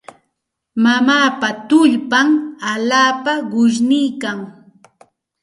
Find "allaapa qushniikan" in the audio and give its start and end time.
2.71-4.37